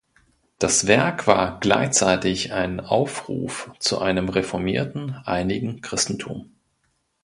[0.57, 6.51] Das Werk war gleichzeitig ein Aufruf zu einem reformierten einigen Christentum.